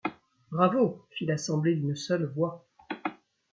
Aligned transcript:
Bravo! 0.49 1.05
fit 1.11 1.27
l’assemblée 1.27 1.75
d’une 1.75 1.95
seule 1.95 2.25
voix 2.25 2.65